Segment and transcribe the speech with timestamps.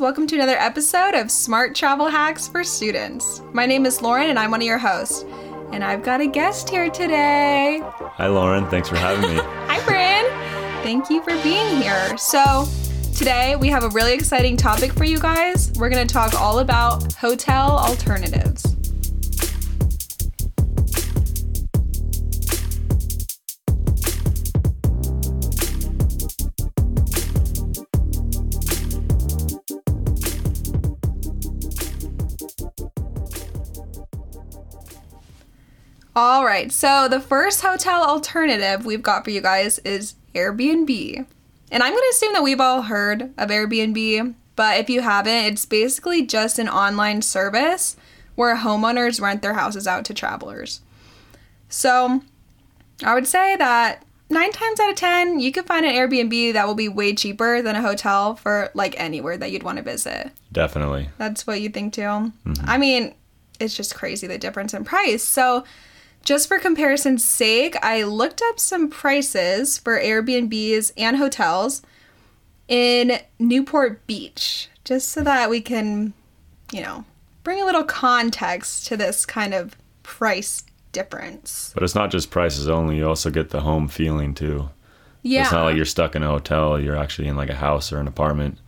[0.00, 3.42] Welcome to another episode of Smart Travel Hacks for Students.
[3.52, 5.26] My name is Lauren and I'm one of your hosts.
[5.72, 7.82] And I've got a guest here today.
[7.84, 8.66] Hi, Lauren.
[8.70, 9.42] Thanks for having me.
[9.44, 10.24] Hi, Bryn.
[10.82, 12.16] Thank you for being here.
[12.16, 12.66] So,
[13.14, 15.70] today we have a really exciting topic for you guys.
[15.76, 18.79] We're going to talk all about hotel alternatives.
[36.22, 41.26] All right, so the first hotel alternative we've got for you guys is Airbnb.
[41.70, 45.46] And I'm going to assume that we've all heard of Airbnb, but if you haven't,
[45.46, 47.96] it's basically just an online service
[48.34, 50.82] where homeowners rent their houses out to travelers.
[51.70, 52.20] So
[53.02, 56.66] I would say that nine times out of 10, you can find an Airbnb that
[56.66, 60.32] will be way cheaper than a hotel for like anywhere that you'd want to visit.
[60.52, 61.08] Definitely.
[61.16, 62.02] That's what you think too.
[62.02, 62.64] Mm-hmm.
[62.66, 63.14] I mean,
[63.58, 65.22] it's just crazy the difference in price.
[65.22, 65.64] So,
[66.24, 71.82] just for comparison's sake, I looked up some prices for Airbnbs and hotels
[72.68, 76.12] in Newport Beach, just so that we can,
[76.72, 77.04] you know,
[77.42, 80.62] bring a little context to this kind of price
[80.92, 81.72] difference.
[81.74, 82.98] But it's not just prices only.
[82.98, 84.70] You also get the home feeling too.
[85.22, 85.42] Yeah.
[85.42, 86.80] It's not like you're stuck in a hotel.
[86.80, 88.58] You're actually in like a house or an apartment.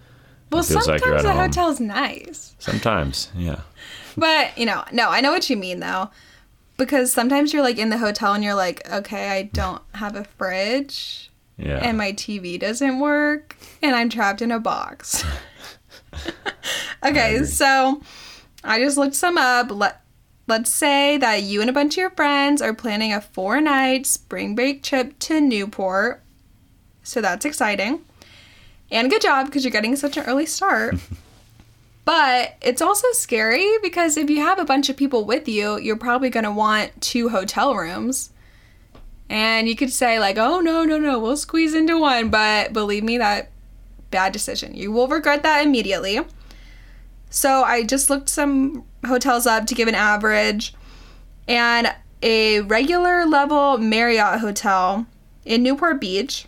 [0.50, 1.38] well, it feels sometimes like you're at a home.
[1.38, 2.54] hotel's nice.
[2.58, 3.60] Sometimes, yeah.
[4.16, 6.10] But, you know, no, I know what you mean though.
[6.84, 10.24] Because sometimes you're like in the hotel and you're like, okay, I don't have a
[10.24, 11.78] fridge Yeah.
[11.82, 15.24] and my TV doesn't work and I'm trapped in a box.
[17.04, 17.46] okay, agree.
[17.46, 18.02] so
[18.64, 19.70] I just looked some up.
[19.70, 20.00] Let
[20.48, 24.04] let's say that you and a bunch of your friends are planning a four night
[24.06, 26.22] spring break trip to Newport.
[27.02, 28.04] So that's exciting.
[28.90, 30.96] And good job because you're getting such an early start.
[32.04, 35.96] But it's also scary because if you have a bunch of people with you, you're
[35.96, 38.30] probably going to want two hotel rooms.
[39.28, 42.28] And you could say, like, oh, no, no, no, we'll squeeze into one.
[42.28, 43.50] But believe me, that
[44.10, 44.74] bad decision.
[44.74, 46.20] You will regret that immediately.
[47.30, 50.74] So I just looked some hotels up to give an average.
[51.48, 55.06] And a regular level Marriott hotel
[55.44, 56.46] in Newport Beach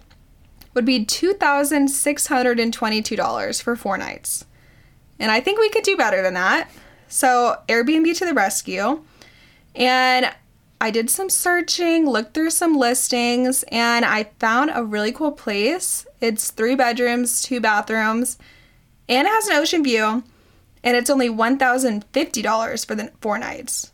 [0.75, 4.45] would be $2,622 for four nights.
[5.19, 6.71] And I think we could do better than that.
[7.09, 9.03] So, Airbnb to the rescue.
[9.75, 10.35] And
[10.81, 16.07] I did some searching, looked through some listings, and I found a really cool place.
[16.21, 18.39] It's three bedrooms, two bathrooms,
[19.09, 20.25] and it has an ocean view.
[20.83, 23.93] And it's only $1,050 for the four nights.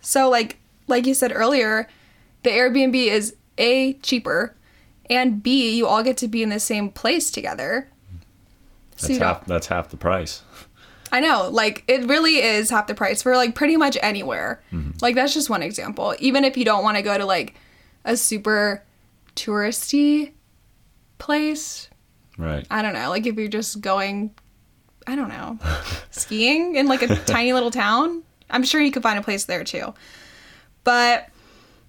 [0.00, 1.88] So, like, like you said earlier,
[2.42, 4.56] the Airbnb is A, cheaper,
[5.10, 7.91] and B, you all get to be in the same place together.
[9.02, 10.42] So That's don't- half that's half the price.
[11.10, 14.62] I know, like it really is half the price for like pretty much anywhere.
[14.72, 14.92] Mm-hmm.
[15.02, 16.14] Like that's just one example.
[16.20, 17.54] Even if you don't want to go to like
[18.04, 18.82] a super
[19.36, 20.32] touristy
[21.18, 21.88] place,
[22.38, 22.66] Right.
[22.70, 23.10] I don't know.
[23.10, 24.34] Like if you're just going,
[25.06, 25.58] I don't know,
[26.10, 29.64] skiing in like a tiny little town, I'm sure you could find a place there
[29.64, 29.92] too.
[30.82, 31.28] But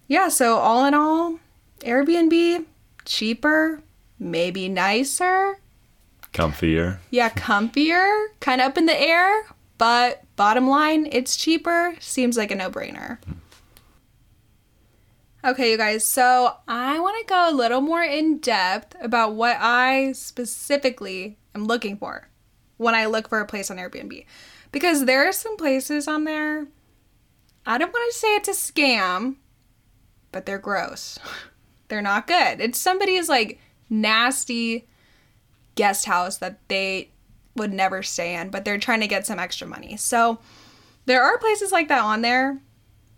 [0.08, 1.40] yeah, so all in all,
[1.80, 2.66] Airbnb
[3.06, 3.82] cheaper,
[4.20, 5.58] maybe nicer,
[6.34, 6.98] Comfier.
[7.12, 9.46] yeah, comfier, kind of up in the air,
[9.78, 11.96] but bottom line, it's cheaper.
[12.00, 13.20] Seems like a no brainer.
[15.46, 19.58] Okay, you guys, so I want to go a little more in depth about what
[19.60, 22.30] I specifically am looking for
[22.78, 24.26] when I look for a place on Airbnb.
[24.72, 26.68] Because there are some places on there,
[27.66, 29.36] I don't want to say it's a scam,
[30.32, 31.20] but they're gross.
[31.90, 32.60] They're not good.
[32.60, 34.88] It's somebody's like nasty
[35.76, 37.10] guest house that they
[37.56, 39.98] would never stay in, but they're trying to get some extra money.
[39.98, 40.40] So
[41.06, 42.60] there are places like that on there.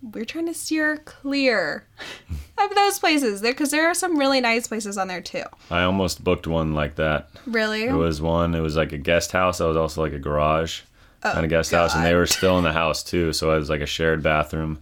[0.02, 1.88] We're trying to steer clear
[2.58, 5.44] of those places because there are some really nice places on there too.
[5.72, 7.30] I almost booked one like that.
[7.46, 7.86] Really?
[7.86, 8.54] It was one.
[8.56, 9.58] It was like a guest house.
[9.58, 10.82] That was also like a garage
[11.26, 13.34] Oh, kind of guest house, and they were oh, still in the house too.
[13.34, 14.80] So it was like a shared bathroom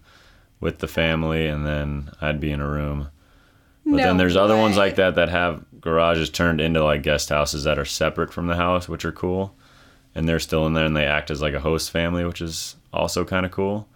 [0.60, 3.10] with the family, and then I'd be in a room.
[3.86, 7.30] But No then there's other ones like that that have garages turned into like guest
[7.30, 9.56] houses that are separate from the house, which are cool.
[10.16, 12.76] And they're still in there, and they act as like a host family, which is
[12.94, 13.88] also kind of cool.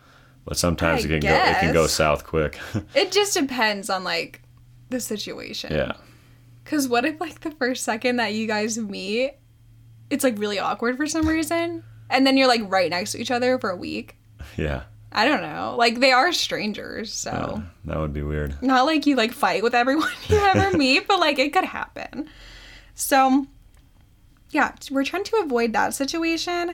[0.46, 2.60] But sometimes I it can go it can go south quick.
[2.96, 4.42] It just depends on like
[4.90, 5.74] the situation.
[5.74, 5.94] yeah.
[6.66, 9.36] Cause what if like the first second that you guys meet,
[10.10, 13.32] it's like really awkward for some reason, and then you're like right next to each
[13.32, 14.16] other for a week.
[14.58, 14.84] Yeah.
[15.12, 15.76] I don't know.
[15.78, 18.62] Like they are strangers, so Uh, that would be weird.
[18.62, 22.30] not like you like fight with everyone you ever meet, but like it could happen.
[22.94, 23.46] So,
[24.52, 26.74] yeah, we're trying to avoid that situation.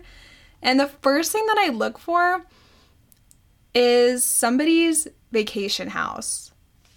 [0.61, 2.45] And the first thing that I look for
[3.73, 6.51] is somebody's vacation house.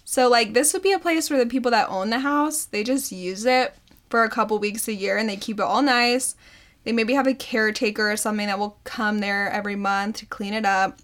[0.05, 2.83] So like this would be a place where the people that own the house, they
[2.83, 3.75] just use it
[4.09, 6.35] for a couple weeks a year and they keep it all nice.
[6.83, 10.53] They maybe have a caretaker or something that will come there every month to clean
[10.53, 10.99] it up.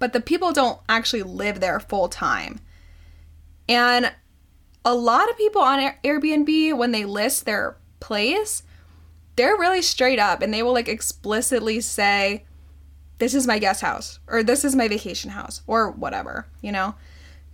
[0.00, 2.58] But the people don't actually live there full time.
[3.68, 4.12] And
[4.84, 8.64] a lot of people on Airbnb when they list their place,
[9.36, 12.44] they're really straight up and they will like explicitly say
[13.18, 16.94] this is my guest house or this is my vacation house or whatever, you know?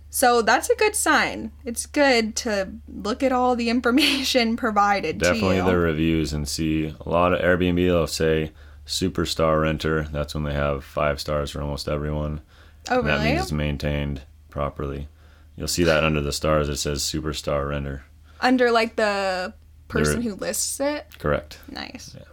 [0.09, 1.51] So that's a good sign.
[1.65, 5.65] It's good to look at all the information provided Definitely to you.
[5.65, 7.75] the reviews and see a lot of Airbnb.
[7.75, 8.53] They'll say
[8.87, 10.03] superstar renter.
[10.03, 12.41] That's when they have five stars for almost everyone.
[12.89, 15.09] oh, And that means it's maintained properly.
[15.55, 16.69] You'll see that under the stars.
[16.69, 18.05] It says superstar renter.
[18.39, 19.53] Under like the
[19.87, 21.05] person The- who lists it.
[21.19, 21.59] Correct.
[21.69, 22.15] Nice.
[22.17, 22.25] Yeah.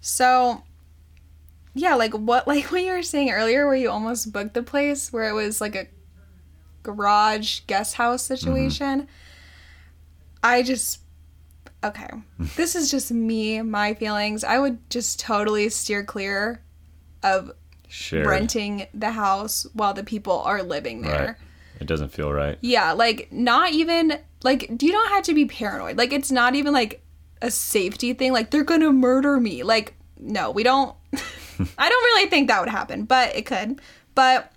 [0.00, 0.62] So,
[1.74, 5.12] yeah, like what, like what you were saying earlier, where you almost booked the place,
[5.12, 5.86] where it was like a
[6.82, 8.34] garage guest house mm-hmm.
[8.34, 9.08] situation.
[10.42, 11.00] I just,
[11.84, 12.08] okay,
[12.56, 14.44] this is just me, my feelings.
[14.44, 16.62] I would just totally steer clear
[17.22, 17.52] of
[17.88, 18.26] Shared.
[18.26, 21.26] renting the house while the people are living there.
[21.26, 21.36] Right.
[21.80, 22.58] It doesn't feel right.
[22.60, 25.96] Yeah, like not even like do you don't have to be paranoid.
[25.96, 27.02] Like it's not even like
[27.40, 28.32] a safety thing.
[28.32, 29.62] Like they're gonna murder me.
[29.62, 30.94] Like no, we don't.
[31.78, 33.80] I don't really think that would happen, but it could.
[34.14, 34.52] But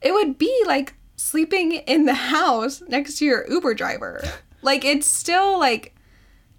[0.00, 4.22] it would be like sleeping in the house next to your Uber driver.
[4.62, 5.94] like it's still like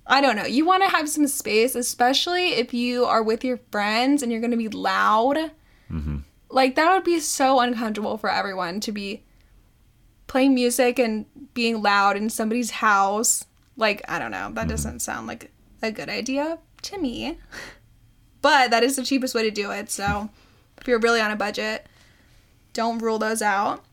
[0.08, 0.46] I don't know.
[0.46, 4.42] You want to have some space, especially if you are with your friends and you're
[4.42, 5.38] going to be loud.
[5.92, 6.20] Mm-hmm.
[6.50, 9.24] Like that would be so uncomfortable for everyone to be
[10.28, 13.46] playing music and being loud in somebody's house.
[13.76, 14.50] Like, I don't know.
[14.52, 14.70] That mm-hmm.
[14.70, 15.52] doesn't sound like
[15.82, 17.38] a good idea to me.
[18.40, 19.90] But that is the cheapest way to do it.
[19.90, 20.30] So,
[20.80, 21.88] if you're really on a budget,
[22.72, 23.84] don't rule those out.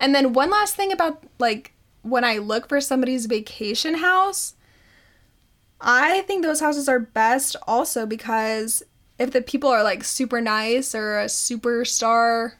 [0.00, 1.72] And then one last thing about like
[2.02, 4.55] when I look for somebody's vacation house,
[5.88, 8.82] I think those houses are best also because
[9.20, 12.54] if the people are like super nice or a superstar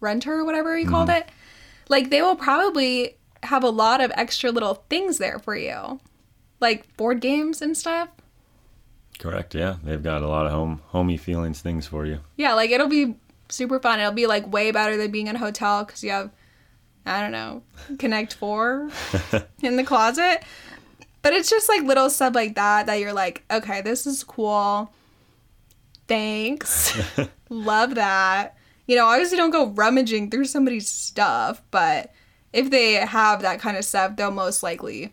[0.00, 1.22] renter or whatever you called mm-hmm.
[1.22, 1.30] it,
[1.88, 6.00] like they will probably have a lot of extra little things there for you.
[6.60, 8.10] Like board games and stuff.
[9.18, 9.54] Correct.
[9.54, 9.76] Yeah.
[9.82, 12.20] They've got a lot of home homey feelings things for you.
[12.36, 13.16] Yeah, like it'll be
[13.48, 14.00] super fun.
[14.00, 16.30] It'll be like way better than being in a hotel because you have,
[17.06, 17.62] I don't know,
[17.98, 18.90] Connect Four
[19.62, 20.42] in the closet.
[21.22, 24.92] But it's just like little stuff like that that you're like, okay, this is cool.
[26.06, 26.98] Thanks.
[27.50, 28.56] Love that.
[28.86, 32.12] You know, obviously don't go rummaging through somebody's stuff, but
[32.52, 35.12] if they have that kind of stuff, they'll most likely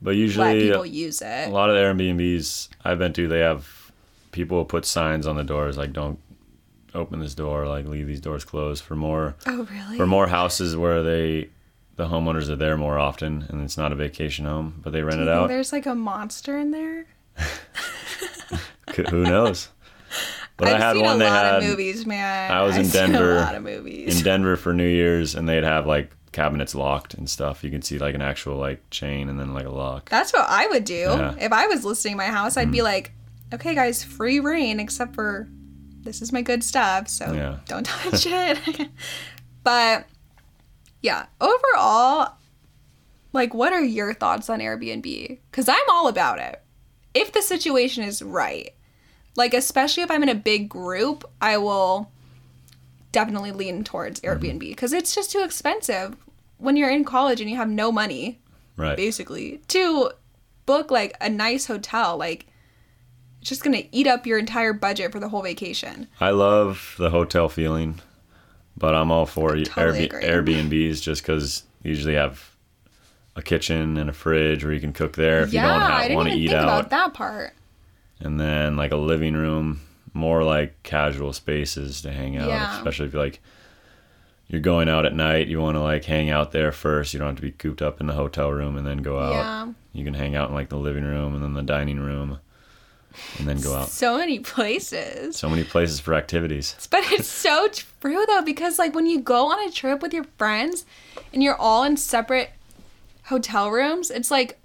[0.00, 1.48] But let usually people use it.
[1.48, 3.92] a lot of the Airbnbs I've been to, they have
[4.32, 6.18] people put signs on the doors like don't
[6.94, 9.96] open this door, like leave these doors closed for more Oh, really?
[9.96, 11.50] for more houses where they
[11.96, 15.20] the homeowners are there more often and it's not a vacation home, but they rent
[15.20, 15.48] it out.
[15.48, 17.06] There's like a monster in there.
[19.10, 19.68] Who knows?
[20.56, 22.52] But I've I had one a they lot had of movies, man.
[22.52, 24.18] I was in I've seen Denver- A lot of movies.
[24.18, 27.64] in Denver for New Year's and they'd have like cabinets locked and stuff.
[27.64, 30.08] You can see like an actual like chain and then like a lock.
[30.08, 31.34] That's what I would do Yeah.
[31.38, 32.56] if I was listing my house.
[32.56, 32.84] I'd be mm.
[32.84, 33.12] like,
[33.52, 35.48] okay, guys, free reign, except for
[36.02, 37.58] this is my good stuff, so Yeah.
[37.66, 38.88] don't touch it.
[39.64, 40.06] but
[41.02, 42.34] yeah, overall,
[43.32, 45.38] like, what are your thoughts on Airbnb?
[45.50, 46.62] Because I'm all about it.
[47.14, 48.74] If the situation is right,
[49.36, 52.10] like, especially if I'm in a big group, I will
[53.12, 54.44] definitely lean towards mm-hmm.
[54.44, 56.16] Airbnb because it's just too expensive
[56.58, 58.38] when you're in college and you have no money
[58.74, 58.96] Right.
[58.96, 60.10] basically to
[60.64, 62.46] book like a nice hotel like
[63.40, 67.10] it's just gonna eat up your entire budget for the whole vacation I love the
[67.10, 68.00] hotel feeling,
[68.76, 72.50] but I'm all for totally Airb- Airbnbs just because you usually have
[73.36, 76.28] a kitchen and a fridge where you can cook there if yeah you don't want
[76.28, 77.54] to eat think out, about that part
[78.20, 79.80] and then like a living room,
[80.14, 82.76] more like casual spaces to hang out, Yeah.
[82.76, 83.40] especially if you're like
[84.48, 87.14] you're going out at night, you want to like hang out there first.
[87.14, 89.32] You don't have to be cooped up in the hotel room and then go out.
[89.32, 92.38] yeah You can hang out in like the living room and then the dining room,
[93.38, 93.88] and then go out.
[93.88, 96.76] so many places So many places for activities.
[96.90, 97.68] but it's so
[98.00, 100.84] true though because like when you go on a trip with your friends
[101.32, 102.50] and you're all in separate
[103.24, 104.58] hotel rooms it's like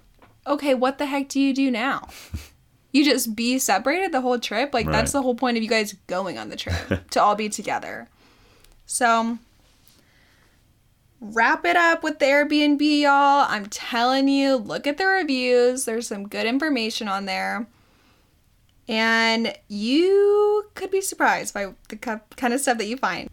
[0.46, 2.08] okay what the heck do you do now
[2.92, 5.94] you just be separated the whole trip like that's the whole point of you guys
[6.06, 8.08] going on the trip to all be together
[8.86, 9.38] so
[11.20, 13.46] wrap it up with the Airbnb, y'all.
[13.48, 15.84] I'm telling you, look at the reviews.
[15.84, 17.66] There's some good information on there.
[18.88, 23.28] And you could be surprised by the kind of stuff that you find.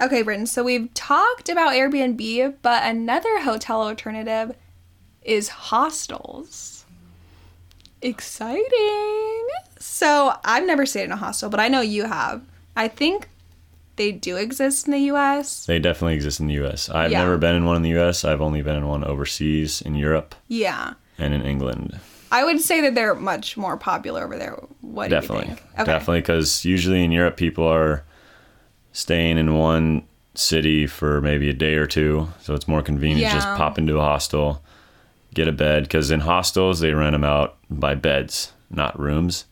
[0.00, 4.54] Okay, Britton, so we've talked about Airbnb, but another hotel alternative
[5.22, 6.84] is hostels.
[8.00, 9.46] Exciting!
[9.80, 12.42] So I've never stayed in a hostel, but I know you have.
[12.76, 13.28] I think
[13.96, 15.66] they do exist in the US.
[15.66, 16.88] They definitely exist in the US.
[16.88, 17.18] I've Yeah.
[17.18, 18.24] never been in one in the US.
[18.24, 20.92] I've only been in one overseas in Europe Yeah.
[21.18, 21.98] and in England.
[22.30, 24.58] I would say that they're much more popular over there.
[24.80, 25.48] What do Definitely.
[25.48, 25.66] you think?
[25.74, 25.84] Okay.
[25.84, 28.04] Definitely because usually in Europe people are
[28.92, 32.28] staying in one city for maybe a day or two.
[32.40, 34.62] So it's more convenient to just pop into a hostel,
[35.34, 35.84] get a bed.
[35.84, 39.46] Because in hostels, they rent them out by beds, not rooms.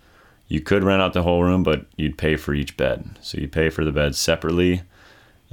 [0.48, 3.18] You could rent out the whole room, but you'd pay for each bed.
[3.20, 4.82] So you pay for the bed separately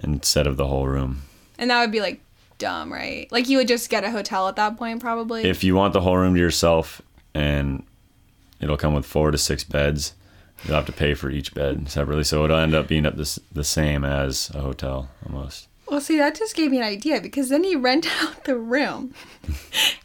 [0.03, 1.23] instead of the whole room.
[1.57, 2.21] And that would be like
[2.59, 3.31] dumb, right?
[3.31, 5.45] Like you would just get a hotel at that point, probably.
[5.45, 7.01] If you want the whole room to yourself
[7.33, 7.83] and
[8.59, 10.13] it'll come with four to six beds,
[10.65, 12.23] you'll have to pay for each bed separately.
[12.23, 15.67] So it'll end up being up this, the same as a hotel almost.
[15.87, 19.13] well, see, that just gave me an idea because then you rent out the room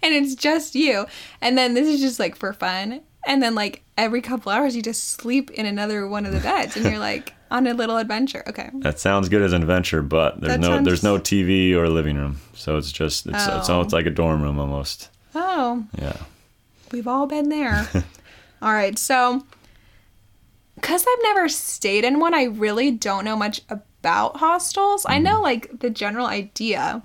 [0.02, 1.06] and it's just you.
[1.40, 3.00] And then this is just like for fun.
[3.26, 6.76] And then like every couple hours you just sleep in another one of the beds
[6.76, 8.42] and you're like on a little adventure.
[8.48, 8.70] Okay.
[8.74, 11.88] That sounds good as an adventure, but there's That no sounds- there's no TV or
[11.88, 13.74] living room, so it's just it's it's Oh.
[13.76, 15.10] almost like a dorm room almost.
[15.34, 16.16] Oh, Yeah,
[16.92, 17.88] We've all been there.
[18.62, 19.44] all right, so
[20.74, 25.04] because I've never stayed in one, I really don't know much about hostels.
[25.08, 25.42] I know mm-hmm.
[25.42, 27.02] like the general idea,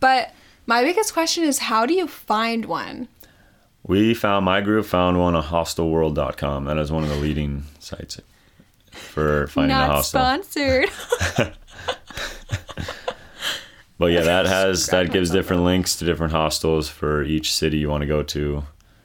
[0.00, 0.32] but
[0.66, 3.08] my biggest question is how do you find one?
[3.86, 6.64] we found my group found one on hostelworld.com.
[6.64, 8.18] That is one of the leading sites
[8.90, 10.20] for finding a Not hostel.
[10.20, 10.90] sponsored.
[13.96, 17.88] But yeah, that has that gives different links to different hostels for each city you
[17.88, 18.64] want to go to,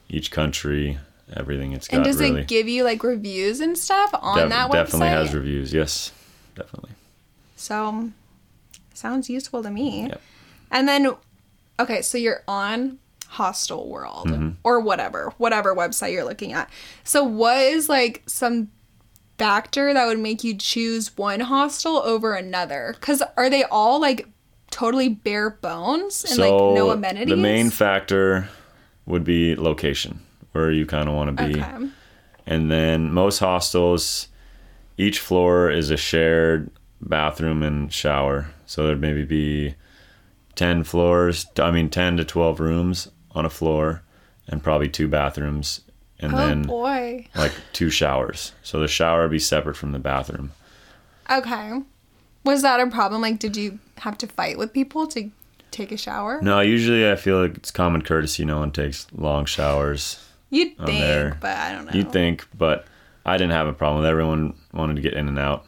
[0.10, 0.98] each country,
[1.36, 1.74] everything.
[1.74, 4.70] It's got and does really it give you like reviews and stuff on def- that
[4.70, 4.74] website?
[4.74, 5.74] definitely has reviews.
[5.74, 6.12] Yes,
[6.56, 6.92] definitely.
[7.56, 8.10] So
[8.94, 10.08] sounds useful to me.
[10.10, 10.22] Yep.
[10.72, 11.12] And then
[11.80, 14.50] okay, so you're on Hostel World Mm-hmm.
[14.64, 16.70] or whatever, whatever website you're looking at.
[17.04, 18.70] So what is like some
[19.38, 22.96] factor that would make you choose one hostel over another?
[23.00, 24.28] Cuz are they all like
[24.72, 27.30] totally bare bones and like no amenities?
[27.30, 28.50] The main factor
[29.10, 30.22] would be location,
[30.54, 31.60] where you kind of want to be.
[31.62, 31.90] Okay.
[32.46, 34.28] And then most hostels,
[34.98, 38.48] each floor is a shared bathroom and shower.
[38.66, 39.76] So there'd maybe be
[40.56, 44.04] 10 floors, I mean 10 to 12 rooms on a floor
[44.48, 45.82] and probably two bathrooms
[46.20, 47.28] and Oh then boy.
[47.36, 48.52] like two showers.
[48.64, 50.52] So the shower would be separate from the bathroom.
[51.30, 51.82] Okay.
[52.44, 53.22] Was that a problem?
[53.22, 55.30] Like did you have to fight with people to
[55.72, 56.42] take a shower?
[56.42, 58.46] No, usually I feel like it's common courtesy.
[58.46, 60.26] No one takes long showers.
[60.50, 61.38] You'd think, there.
[61.40, 61.92] but I don't know.
[61.94, 62.86] You'd think, but
[63.26, 65.66] I didn't have a problem with everyone wanted to get in and out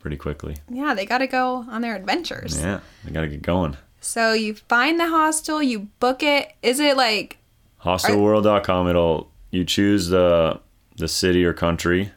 [0.00, 0.56] pretty quickly.
[0.68, 2.60] Yeah, they got to go on their adventures.
[2.60, 3.76] Yeah, they gotta get going.
[4.00, 6.52] So you find the hostel, you book it.
[6.62, 7.38] Is it like
[7.84, 8.88] Hostelworld.com.
[8.88, 10.60] It'll you choose the
[10.96, 12.10] the city or country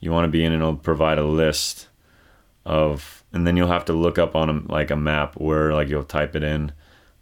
[0.00, 1.88] you want to be in, and it'll provide a list
[2.64, 5.86] of, and then you'll have to look up on a, like a map where like
[5.86, 6.72] you'll type it in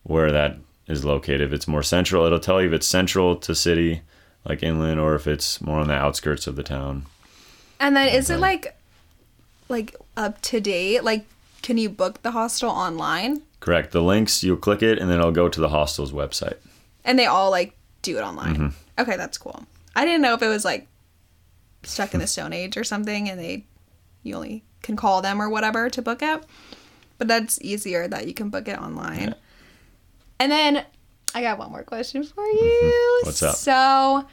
[0.02, 0.56] where that
[0.86, 1.42] is located.
[1.42, 4.00] If it's more central, it'll tell you if it's central to city,
[4.48, 7.04] like inland, or if it's more on the outskirts of the town.
[7.78, 8.74] and then is it like
[9.68, 11.04] like up to date?
[11.04, 11.26] Like
[11.60, 13.42] can you book the hostel online?
[13.60, 13.92] Correct.
[13.92, 16.56] The links you'll click it, and then it'll go to the hostel's website.
[17.04, 18.54] And they all like do it online.
[18.54, 19.02] Mm-hmm.
[19.02, 19.64] Okay, that's cool.
[19.94, 20.86] I didn't know if it was like
[21.82, 23.64] stuck in the stone age or something and they
[24.22, 26.44] you only can call them or whatever to book it.
[27.18, 29.34] But that's easier that you can book it online.
[30.38, 30.84] And then
[31.34, 32.64] I got one more question for mm-hmm.
[32.64, 33.20] you.
[33.24, 33.56] What's up?
[33.56, 34.26] So,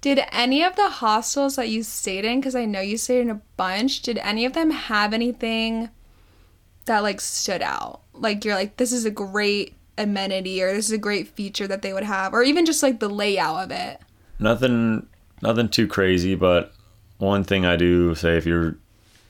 [0.00, 3.30] did any of the hostels that you stayed in, because I know you stayed in
[3.30, 5.90] a bunch, did any of them have anything
[6.86, 8.02] that like stood out?
[8.14, 11.82] Like you're like, this is a great amenity or this is a great feature that
[11.82, 14.00] they would have, or even just like the layout of it.
[14.38, 15.08] Nothing,
[15.42, 16.72] nothing too crazy, but
[17.18, 18.76] one thing I do say if you're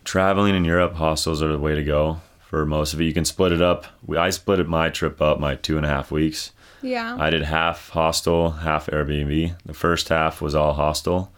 [0.08, 3.04] traveling in Europe, hostels are the way to go for most of it.
[3.04, 3.84] You can split it up.
[4.06, 6.50] We, I split it my trip up my two and a half weeks.
[6.80, 7.14] Yeah.
[7.20, 9.54] I did half hostel, half Airbnb.
[9.66, 11.30] The first half was all hostel,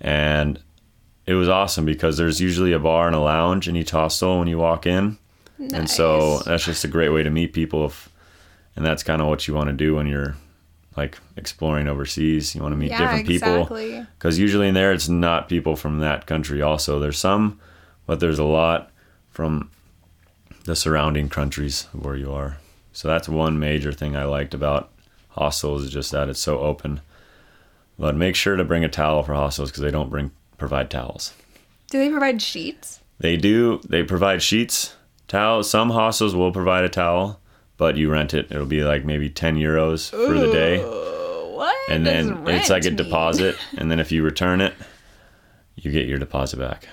[0.00, 0.58] and
[1.26, 4.48] it was awesome because there's usually a bar and a lounge in each hostel when
[4.48, 5.18] you walk in,
[5.58, 7.84] and so that's just a great way to meet people.
[7.84, 8.08] If,
[8.76, 10.36] and that's kind of what you want to do when you're
[10.96, 12.54] like exploring overseas.
[12.54, 15.98] You want to meet yeah, different people because usually in there it's not people from
[15.98, 17.60] that country also there's some
[18.10, 18.90] but there's a lot
[19.30, 19.70] from
[20.64, 22.56] the surrounding countries where you are.
[22.92, 24.90] So that's one major thing I liked about
[25.28, 27.02] hostels is just that it's so open.
[28.00, 31.34] But make sure to bring a towel for hostels because they don't bring provide towels.
[31.88, 32.98] Do they provide sheets?
[33.20, 33.80] They do.
[33.88, 34.96] They provide sheets,
[35.28, 35.70] towels.
[35.70, 37.38] Some hostels will provide a towel,
[37.76, 38.50] but you rent it.
[38.50, 41.76] It'll be like maybe ten euros for the day, what?
[41.88, 42.96] and then it's like a mean?
[42.96, 43.56] deposit.
[43.78, 44.74] And then if you return it,
[45.76, 46.88] you get your deposit back.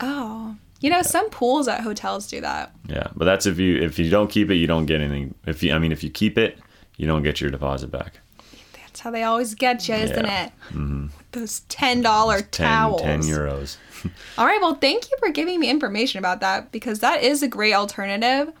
[0.00, 2.72] Oh, you know, some pools at hotels do that.
[2.88, 5.34] Yeah, but that's if you if you don't keep it, you don't get anything.
[5.46, 6.58] If you, I mean, if you keep it,
[6.96, 8.20] you don't get your deposit back.
[8.72, 10.46] That's how they always get you, isn't Yeah.
[10.46, 10.52] it?
[10.70, 11.06] Mm-hmm.
[11.32, 13.02] Those ten dollar towels.
[13.02, 13.76] 10 euros.
[14.38, 17.48] All right, well, thank you for giving me information about that because that is a
[17.48, 18.52] great alternative,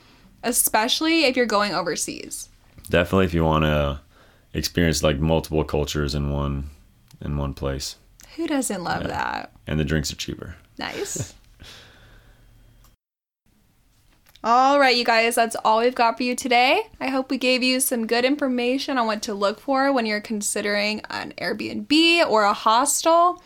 [0.44, 2.48] especially if you're going overseas.
[2.88, 4.00] Definitely, if you want to
[4.52, 6.70] experience like multiple cultures in one
[7.20, 7.96] in one place,
[8.36, 9.52] Who doesn't love that?
[9.66, 10.56] and the drinks are cheaper.
[10.78, 11.34] Nice.
[14.44, 16.82] all right, you guys, that's all we've got for you today.
[17.00, 20.20] I hope we gave you some good information on what to look for when you're
[20.20, 23.42] considering an Airbnb or a hostel.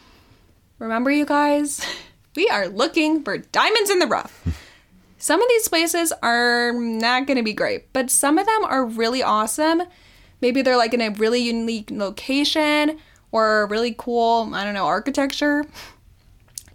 [0.78, 1.84] Remember, you guys,
[2.36, 4.46] we are looking for diamonds in the rough.
[5.18, 8.84] Some of these places are not going to be great, but some of them are
[8.84, 9.82] really awesome.
[10.42, 12.98] Maybe they're like in a really unique location
[13.34, 15.64] or really cool, I don't know, architecture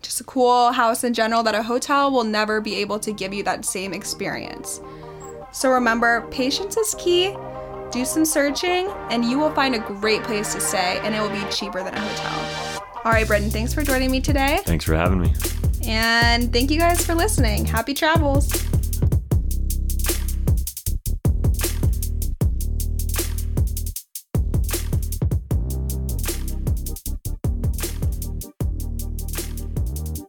[0.02, 3.34] just a cool house in general that a hotel will never be able to give
[3.34, 4.82] you that same experience.
[5.52, 7.36] So remember, patience is key.
[7.92, 11.30] Do some searching, and you will find a great place to stay, and it will
[11.30, 12.84] be cheaper than a hotel.
[13.04, 15.34] All right, Brendan, thanks for joining me today, Thanks for having me.
[15.84, 17.66] and thank you guys for listening.
[17.66, 18.52] Happy travels.